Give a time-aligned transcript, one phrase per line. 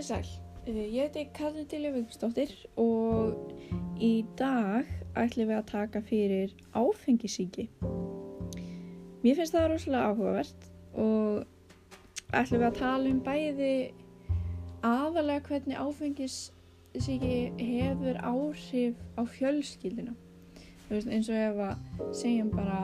[0.00, 0.28] Komið sæl,
[0.66, 3.50] Eh, ég heiti Katrin Dilja Vigfusdóttir og
[4.00, 7.66] í dag ætlum við að taka fyrir áfengisíki.
[9.20, 11.44] Mér finnst það rosalega áhugavert og
[12.32, 13.70] ætlum við að tala um bæði
[14.80, 20.16] aðalega hvernig áfengisíki hefur áhrif á fjölskyldina.
[20.86, 22.82] Þú veist, eins og ef að segjum bara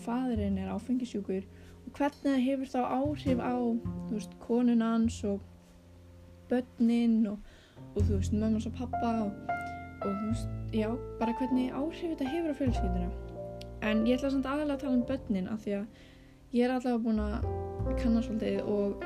[0.00, 3.56] fadurinn er áfengisjúkur og hvernig það hefur þá áhrif á
[4.08, 5.44] þú veist, konun hans og
[6.50, 7.38] börnin og,
[7.94, 9.32] og þú veist, mömmans og pappa og,
[10.04, 10.88] og þú veist, já,
[11.20, 13.10] bara hvernig áhrif þetta hefur á fjölskylduna.
[13.84, 15.86] En ég ætla samt aðalega að tala um börnin af því að
[16.54, 17.48] ég er allavega búin að
[18.00, 19.04] kanna svolítið og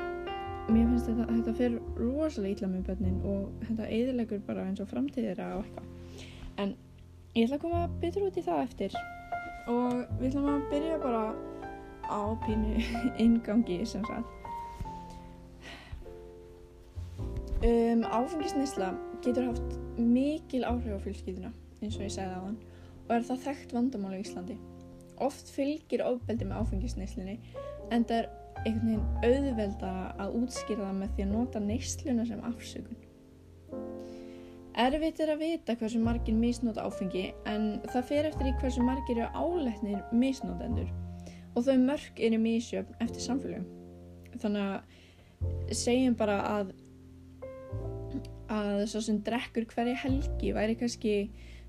[0.69, 4.91] mér finnst þetta, þetta fyrir rosalega illa með börnin og þetta eðilegur bara eins og
[4.91, 5.87] framtíðir og eitthvað.
[6.59, 6.75] En
[7.35, 8.99] ég ætla að koma betur út í það eftir
[9.69, 11.23] og við ætlum að byrja bara
[12.09, 12.79] á pínu
[13.25, 14.38] ingangi sem sagt.
[17.59, 21.49] Um, áfengisneisla getur haft mikil áhrif á fjölskylduna
[21.83, 22.55] eins og ég segði á hann
[23.09, 24.55] og er það þekkt vandamál í Íslandi.
[25.19, 27.35] Oft fylgir ofbeldi með áfengisneislinni
[27.91, 28.29] en það er
[28.63, 29.91] einhvern veginn auðvelda
[30.23, 33.03] að útskýra það með því að nota neysluna sem afsökun.
[34.79, 39.19] Erfitt er að vita hversu margir misnóta áfengi en það fer eftir í hversu margir
[39.19, 40.87] eru áletnir misnótendur
[41.57, 43.67] og þau mörg eru misjöfn eftir samfélögum.
[44.39, 46.71] Þannig að segjum bara að
[48.49, 51.15] að svo sem drekkur hverja helgi væri kannski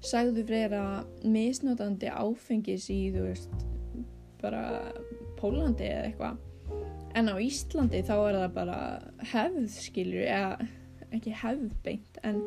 [0.01, 3.67] sagðu vera misnótandi áfengis í þú veist
[4.41, 4.63] bara
[5.41, 6.41] Pólandi eða eitthvað.
[7.17, 8.79] En á Íslandi þá er það bara
[9.33, 10.69] hefð skilur eða
[11.11, 12.39] ekki hefð beint en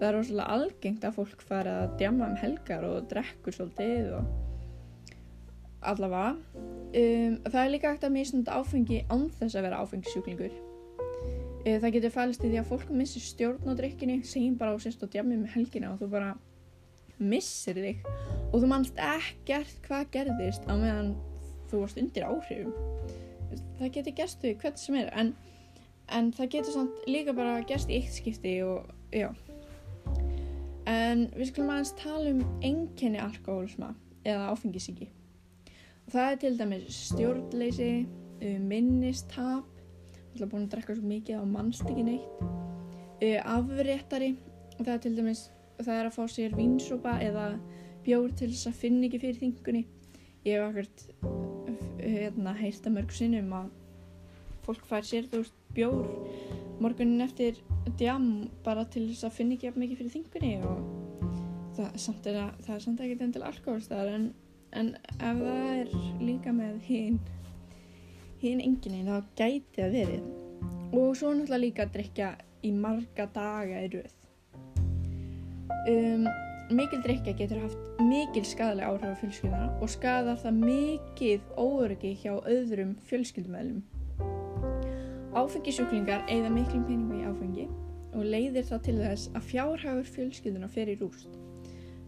[0.00, 4.32] það er rosalega algengt að fólk fara að djama um helgar og drekkur svolítið og
[5.92, 6.34] allavega.
[6.92, 10.60] Um, það er líka ekkert að misnóta áfengi án þess að vera áfengissjúklingur
[11.62, 15.04] Það getur fælst í því að fólk missir stjórn á drikkinni, segjum bara á sérst
[15.06, 16.32] og djammi með helgina og þú bara
[17.22, 18.02] missir þig
[18.50, 21.12] og þú mannst ekkert hvað gerðist á meðan
[21.70, 22.74] þú varst undir áhrifum.
[23.78, 25.32] Það getur gerst þau hvert sem er en,
[26.10, 29.30] en það getur samt líka bara gerst í eitt skipti og já.
[30.90, 33.92] En við skulum aðeins tala um enginni alkohólisma
[34.26, 35.12] eða áfengisíki.
[36.10, 37.92] Það er til dæmis stjórnleysi,
[38.66, 39.71] minnistap,
[40.32, 42.42] alltaf búin að drekka svo mikið á mannstykki neitt.
[43.22, 44.32] Uh, afréttari
[44.78, 45.44] það er til dæmis
[45.82, 47.46] það er að fá sér vínsópa eða
[48.06, 49.84] bjór til þess að finna ekki fyrir þingunni.
[50.42, 51.06] Ég hef akkert
[52.02, 53.70] hérna heyrta mörg sinnum að
[54.66, 56.08] fólk fær sér þú veist bjór
[56.82, 57.58] morgunin eftir
[57.98, 60.82] djam bara til þess að finna ekki mikið fyrir þingunni og
[61.76, 64.26] það, samt er að, það er samt ekki til alkoholstaðar en,
[64.78, 67.20] en ef það er líka með hinn
[68.42, 70.26] hinn enginni þá gæti það verið.
[70.92, 74.18] Og svo náttúrulega líka að drikja í marga daga í rauð
[75.88, 76.26] um,
[76.70, 82.34] mikil drikja getur haft mikil skadalega áhrif á fjölskylduna og skadar það mikið óöryggi hjá
[82.38, 83.82] öðrum fjölskyldumæðlum
[85.38, 87.68] áfengisjúklingar eigða miklum peningum í áfengi
[88.12, 91.30] og leiðir það til þess að fjárhagur fjölskylduna fer í rúst.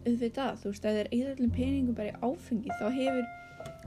[0.05, 3.25] Auðvitað, þú veist, að það er eigðallum peningum bara í áfengi þá hefur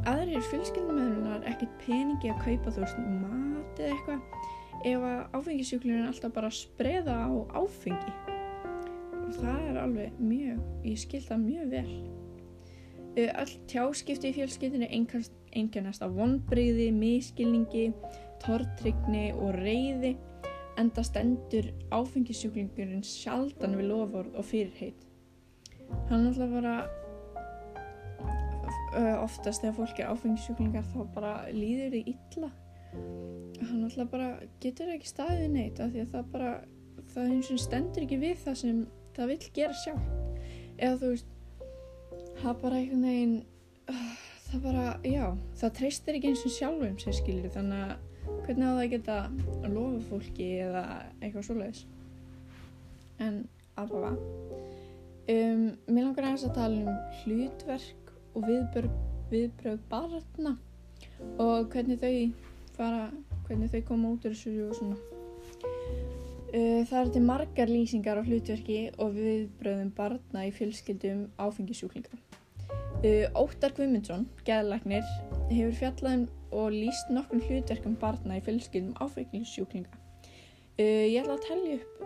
[0.08, 4.46] aðrir fjölskyldumöðunar ekkert peningi að kaupa þú veist mat eða eitthvað
[4.88, 8.14] ef að áfengisjúklinu er alltaf bara að spreða á áfengi.
[9.18, 11.98] Og það er alveg mjög ég skil það mjög vel.
[13.18, 14.88] Öll tjáskipti í fjölskyldinu
[15.58, 17.88] einkennast af vonbreyði miskilningi,
[18.44, 20.14] tortrygni og reyði
[20.78, 25.00] enda stendur áfengisjúklingurinn sjaldan við lofórð og fyrirheit.
[26.10, 26.74] Hann alltaf bara
[28.96, 32.50] oftast þegar fólk er áfengisjúklingar þá bara líður þið illa.
[33.58, 34.28] Hann alltaf bara
[34.62, 36.52] getur ekki staðið neitt af því að það bara
[37.12, 38.80] það eins og stendur ekki við það sem
[39.16, 40.08] það vil gera sjálf
[40.78, 41.34] eða þú veist
[42.38, 43.36] það bara einhvern veginn
[44.48, 45.24] það bara, já,
[45.60, 49.70] það treystir ekki eins og sjálfum sér skilir þannig að hvernig á það geta að
[49.74, 50.82] lofa fólki eða
[51.20, 51.82] eitthvað svoleiðis?
[53.24, 53.40] En
[53.80, 54.12] allavega
[55.34, 58.48] um, mér langar aðeins að tala um hlutverk og
[59.30, 60.56] viðbröð, barna
[61.38, 62.12] og hvernig þau
[62.76, 63.08] fara,
[63.46, 64.98] hvernig þau koma út úr þessu og svona.
[66.48, 72.16] Uh, það er til margar lýsingar á hlutverki og viðbröðum barna í fjölskyldum áfengisjúklinga.
[73.04, 75.04] Uh, Óttar Guðmundsson, geðalagnir,
[75.50, 76.24] hefur fjallaðum
[76.56, 79.92] og líst nokkur hlutverkum barna í fjölskyldum áfengisjúklinga.
[80.78, 82.04] Uh, ég ætla að tellja upp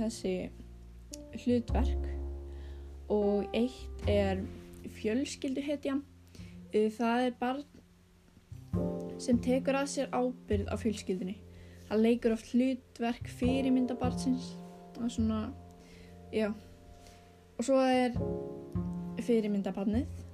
[0.00, 0.34] þessi
[1.42, 2.06] hlutverk
[3.12, 4.40] og eitt er
[4.92, 5.98] fjölskylduhetja.
[6.72, 7.64] Það er barn
[9.22, 11.36] sem tekur að sér ábyrð á fjölskyldinni.
[11.88, 14.56] hann leikur oft hlutverk fyrirmyndabartsins
[14.98, 15.52] og svona,
[16.32, 16.48] já
[17.56, 18.16] og svo er
[19.22, 20.24] fyrirmyndabarnið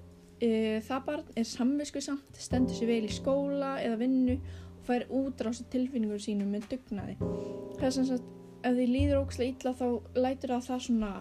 [0.83, 6.23] það barn er samviskusamt stendur sér vel í skóla eða vinnu og fær útrása tilfinningur
[6.23, 8.27] sínum með dugnaði það er sem sagt,
[8.65, 11.13] ef því líður ókslega illa þá lætur það það svona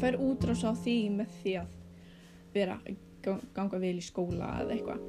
[0.00, 1.78] fær útrása á því með því að
[2.54, 2.78] vera
[3.22, 5.04] ganga vel í skóla eða eitthvað.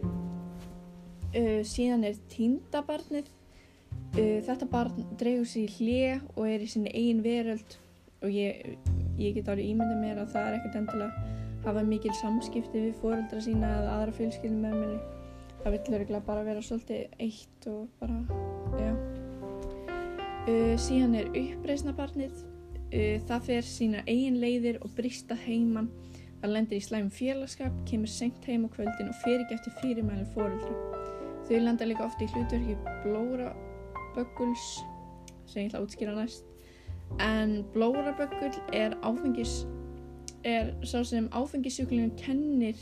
[1.34, 3.32] Uh, síðan er tíndabarnið.
[4.14, 7.80] Uh, þetta barn dregur sér í hlið og er í sinni eigin veröld
[8.24, 8.78] og ég,
[9.20, 13.42] ég get árið ímyndið mér að það er ekkert endilega hafa mikil samskipti við fóreldra
[13.44, 15.02] sína eða aðra fjölskyldum með minni
[15.64, 18.18] það vill öruglega bara vera svolítið eitt og bara,
[18.80, 18.94] já.
[20.44, 25.88] Uh, síðan er uppreysna barnið uh, það fer sína eigin leiðir og brista heimann
[26.44, 30.28] það lendir í slæm félagskap kemur senkt heim á kvöldin og fer ekki eftir fyrirmælum
[30.36, 31.02] fóreldra
[31.48, 33.52] þau lenda líka ofta í hlutverki blóra
[34.16, 34.66] bögguls
[35.50, 36.46] sem ég ætla að útskýra næst.
[37.22, 38.96] En blóra böggul er
[40.44, 42.76] er sá sem áfengisjúklingin kennir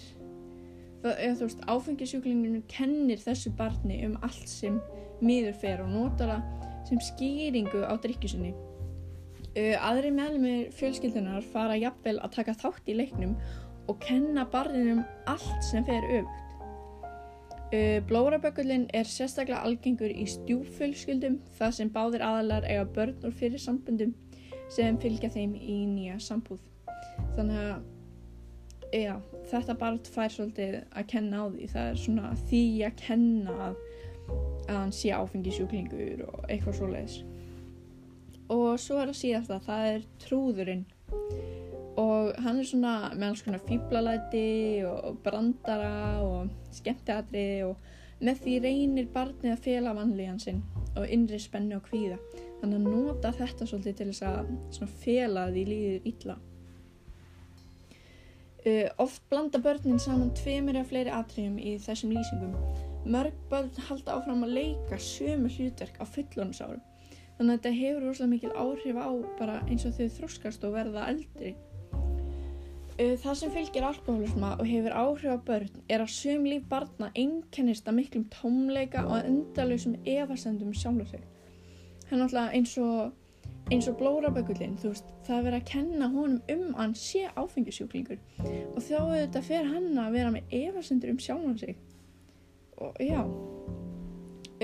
[1.04, 4.80] eða þú veist áfengisjúklingin kennir þessu barni um allt sem
[5.22, 6.42] miður fer og notar það
[6.90, 8.71] sem skýringu á drikkjusinni uh,
[9.60, 13.34] aðri meðlumir fjölskyldunar fara jafnvel að taka þátt í leiknum
[13.92, 16.38] og kenna barninum allt sem fer öfugt.
[17.72, 23.64] Uh, blórabökullin er sérstaklega algengur í stjúfjölskyldum það sem báðir aðalar eiga börn úr fyrir
[23.64, 24.12] sambundum
[24.72, 26.60] sem fylgja þeim í nýja sambúð.
[27.38, 29.16] Þannig að já,
[29.54, 31.72] þetta barn fær svolítið að kenna á því.
[31.72, 33.82] Það er svona því að kenna að,
[34.68, 37.22] að hann sé áfengisjúklingur og eitthvað svo leiðis
[38.52, 40.84] og svo er það síðast að það er trúðurinn
[42.02, 44.46] og hann er svona með alls konar fýblalæti
[44.88, 47.90] og brandara og skemmteatri og
[48.22, 50.62] með því reynir barnið að fela vanlíðan sinn
[50.96, 52.20] og innri spennu og kvíða
[52.62, 56.38] þannig að nota þetta svolítið til þess að fela því líður illa
[58.66, 62.52] Uh, oft blanda börnin saman tveimur eða fleiri atriðum í þessum lýsingum.
[63.10, 66.84] Mörg börn halda áfram að leika sömu hlutverk á fullónusárum.
[67.42, 69.10] Þannig að þetta hefur rosalega mikil áhrif á
[69.40, 71.54] bara eins og þau þróskast og verða eldri.
[73.02, 77.90] Það sem fylgir alkoholisma og hefur áhrif á börn er að söm líf barna einkennist
[77.90, 81.24] að miklum tómleika og endalösum evasendum sjálf sig.
[82.06, 86.12] Það er náttúrulega eins og eins og blórabökullin, þú veist, það er verið að kenna
[86.14, 88.22] honum um hann sé áfengisjúklingur
[88.76, 91.82] og þá auðvitað fer hann að vera með efasendur um sjálfan sig
[92.78, 93.26] og já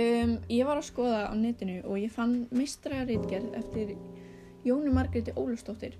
[0.04, 3.96] um, ég var að skoða á netinu og ég fann mistræðarítgerð eftir
[4.68, 5.98] Jónu Margréti Ólustóttir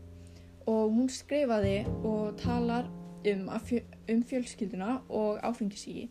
[0.68, 2.90] og hún skrifaði og talar
[3.28, 6.10] um, fjö, um fjölskylduna og áfengisígi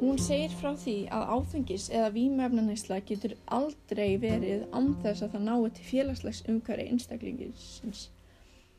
[0.00, 5.72] Hún segir frá því að áfengis eða výmöfnaneysla getur aldrei verið anþess að það nái
[5.76, 8.06] til félagslegs umhverfi einstaklinginsins.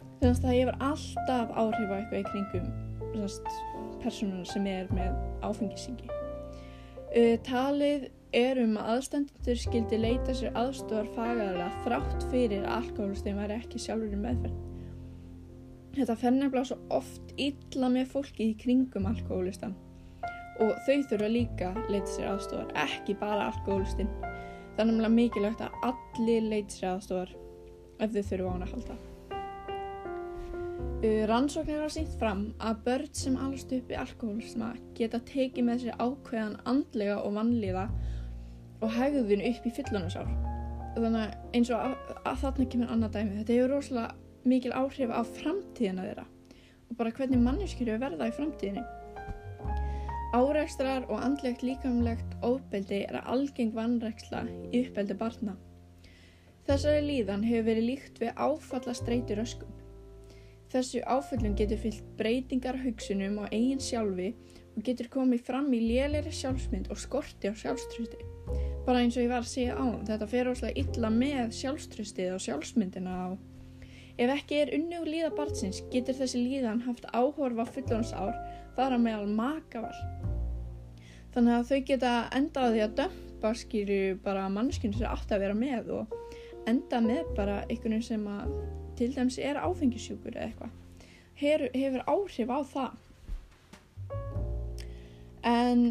[0.01, 6.20] Þannig að það hefur alltaf áhrif á eitthvað í kringum personuna sem er með áfengisíki.
[7.11, 13.35] Uh, talið er um að aðstandendur skildi leita sér aðstofar fagaðarlega þrátt fyrir að alkoholistin
[13.41, 14.61] var ekki sjálfur í meðferð.
[15.97, 19.75] Þetta fer nefnilega svo oft illa með fólki í kringum alkoholistan
[20.63, 24.11] og þau þurfa líka leita sér aðstofar, ekki bara alkoholistinn.
[24.21, 27.39] Það er náttúrulega mikilvægt að allir leita sér aðstofar
[27.99, 29.01] ef þau þurfa á hann að halda.
[31.01, 35.79] Uh, rannsóknir hafa sínt fram að börn sem alast upp í alkoholisma geta tekið með
[35.81, 37.87] sér ákveðan andlega og vannliða
[38.85, 40.29] og hegðun upp í fyllunasár.
[40.93, 45.15] Þannig að eins og að, að þarna kemur annað dæmi, þetta hefur rosalega mikil áhrif
[45.17, 46.27] á framtíðina þeirra
[46.91, 48.85] og bara hvernig manneskjöru verða í framtíðinni.
[50.37, 55.57] Árekstrar og andlegt líkamlegt óbeldi er algeng vannreksla í uppbeldi barna.
[56.69, 59.80] Þessari líðan hefur verið líkt við áfalla streytur öskum.
[60.71, 64.29] Þessu áföllum getur fyllt breytingar hugsunum á eigin sjálfi
[64.71, 68.21] og getur komið fram í lélæri sjálfsmynd og skorti á sjálfströsti.
[68.85, 72.43] Bara eins og ég var að segja á, þetta fer óslega illa með sjálfströstið og
[72.45, 73.27] sjálfsmyndina á.
[74.15, 78.35] Ef ekki er unni og líða barnsins getur þessi líðan haft áhorfa fullónsár
[78.77, 80.01] þar að meðal makavall.
[81.35, 85.91] Þannig að þau geta endaði að dömpa skýru bara mannskjörn sem átt að vera með
[85.99, 86.15] og
[86.69, 88.55] enda með bara einhvern sem að
[88.99, 90.75] til dæmis er áfengisjúkur eða eitthvað.
[91.41, 92.91] Her, hefur áhrif á það.
[95.47, 95.87] En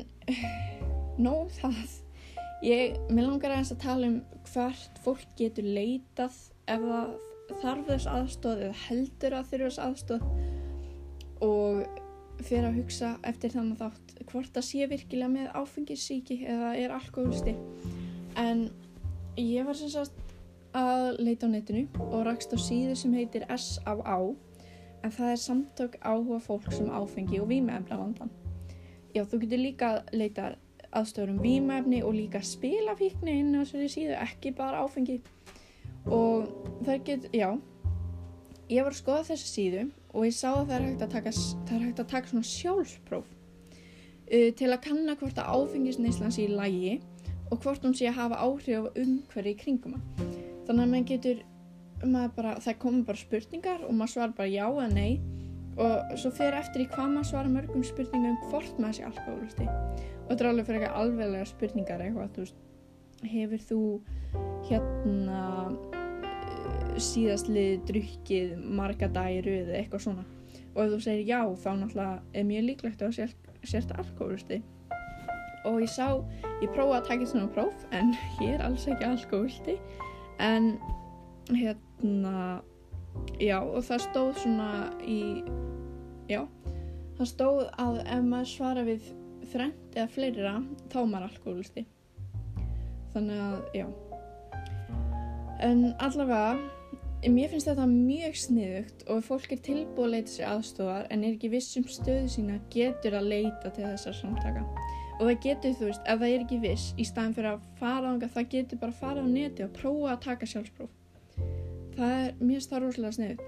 [1.25, 1.97] nóg um það.
[2.61, 6.37] Ég, mér langar aðeins að tala um hvert fólk getur leitað
[6.69, 7.15] ef það
[7.63, 10.27] þarf þess aðstóð eða heldur að þurfa þess aðstóð
[11.45, 11.81] og
[12.45, 17.57] fyrir að hugsa eftir þannig þátt hvort það sé virkilega með áfengissíki eða er alkoholisti
[18.41, 18.67] en
[19.41, 20.20] ég var sem sagt
[20.77, 24.19] að leita á netinu og rakst á síðu sem heitir S.A.A.
[25.03, 28.31] en það er samtök áhuga fólk sem áfengi og vímefna vandan.
[29.15, 30.51] Já, þú getur líka að leita
[30.95, 35.21] aðstöður um vímefni og líka spilafíkni inn á þessari síðu, ekki bara áfengi.
[36.07, 36.51] Og
[36.87, 37.51] það get, já,
[38.71, 39.85] ég var að skoða þessa síðu
[40.15, 41.35] og ég sá að það er hægt að taka,
[41.71, 47.01] hægt að taka svona sjálfspróf uh, til að kanna hvort að áfengisneislan sé í lægi
[47.51, 50.40] og hvort hún sé að hafa áhrif á umhverfi í kringum hann.
[50.71, 51.39] Þannig að maður getur,
[52.05, 55.13] maður bara, það komur bara spurningar og maður svarar bara já eða nei
[55.83, 59.65] og svo fyrir eftir í hvað maður svara mörgum spurningum um hvort maður sé alkoholisti.
[59.67, 62.61] Og þetta er alveg fyrir eitthvað alveglega spurningar eitthvað, þú veist,
[63.33, 63.81] hefur þú
[64.69, 65.41] hérna
[67.11, 70.23] síðastlið drukkið marga dæru eða eitthvað svona.
[70.77, 74.61] Og ef þú segir já, þá náttúrulega er mjög líklegt að sért alkoholisti
[75.67, 76.07] og ég sá,
[76.63, 79.77] ég prófaði að taka svona próf en ég er alls ekki alkoholti
[80.41, 80.73] en
[81.51, 82.63] hérna
[83.41, 84.71] já og það stóð svona
[85.05, 85.21] í
[86.31, 86.43] já
[87.19, 89.09] það stóð að ef maður svara við
[89.51, 90.53] þrengt eða fleira
[90.93, 91.87] þá maður alkoholti
[93.15, 93.87] þannig að já.
[95.61, 96.59] En allavega
[97.29, 101.35] mér finnst þetta mjög sniðugt og fólk er tilbúið að leita sér aðstofar en er
[101.35, 104.65] ekki viss um stöðu sína getur að leita til þessar samtaka
[105.21, 108.11] og það getur þú veist, ef það er ekki viss í staðin fyrir að fara
[108.11, 110.95] á það, getur bara að fara á neti og prófa að taka sjálfspróf.
[111.99, 113.43] Það er mjög starfúslega snið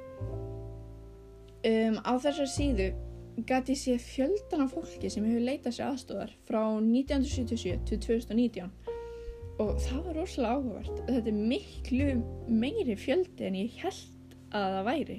[1.69, 2.91] um, á þessar síðu
[3.49, 8.71] gæti sé fjöldan af fólki sem hefur leitað sér aðstofar frá 1977 til 2019
[9.63, 11.03] og það var rosalega áhugavert.
[11.09, 12.09] Þetta er miklu
[12.49, 15.19] meiri fjöldi en ég held að það væri.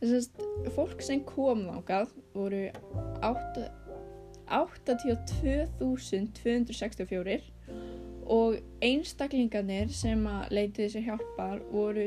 [0.00, 2.62] Þess að fólk sem kom þákað voru
[3.26, 3.66] 8
[4.50, 7.40] 82.264
[8.30, 8.54] og
[8.84, 12.06] einstaklingarnir sem að leitiði sér hjálpar voru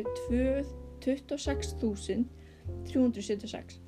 [1.03, 3.83] 26.376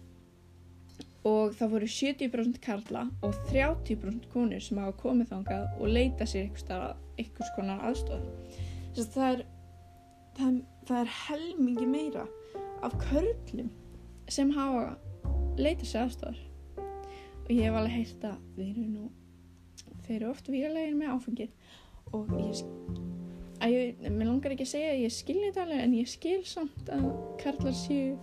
[1.26, 6.44] og það voru 70% karla og 30% konur sem hafa komið þangað og leita sér
[6.46, 8.24] einhvers konar aðstof
[8.96, 9.40] það er,
[10.38, 10.52] það,
[10.88, 12.26] það er helmingi meira
[12.86, 13.70] af körlum
[14.30, 14.84] sem hafa
[15.58, 16.38] leita sér aðstofar
[17.46, 19.10] og ég hef alveg heyrt að þeir eru nú
[20.06, 21.52] þeir eru oft výralegir með áfengið.
[22.14, 22.62] Og ég
[23.64, 26.42] að ég, mér langar ekki að segja að ég skilni þetta alveg en ég skil
[26.48, 27.06] samt að
[27.42, 28.16] karlar séu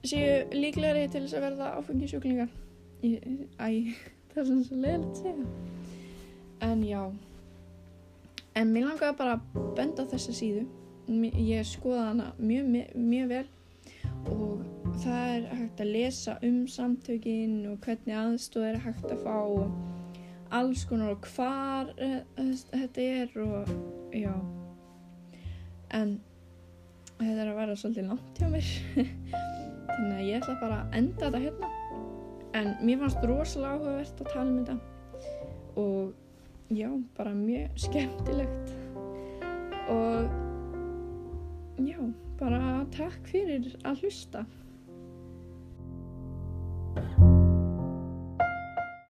[0.00, 2.50] séu líklegri til þess að verða áfengisjúklingar
[3.60, 3.68] æ,
[4.32, 5.46] það er svona svo leiðilegt að segja.
[6.60, 7.02] En já.
[8.54, 10.66] En mér langar bara að benda þessa síðu.
[11.10, 13.46] Ég skoða hana mjög, mjög vel.
[14.30, 19.38] Og það er hægt að lesa um samtökin og hvernig aðstóð er hægt að fá
[20.50, 22.20] alls konar og hvar uh,
[22.72, 23.70] þetta er og
[24.12, 24.34] já.
[25.96, 26.18] En
[27.20, 28.70] þetta er að vera svolítið langt hjá mér.
[29.90, 31.72] Þannig að ég ætla bara að enda þetta hérna.
[32.60, 34.76] En mér fannst rosalega áhugavert að tala um þetta.
[35.80, 38.72] Og já, bara mjög skemmtilegt.
[39.90, 40.22] Og
[41.86, 42.00] já,
[42.40, 42.62] bara
[42.96, 44.44] takk fyrir að hlusta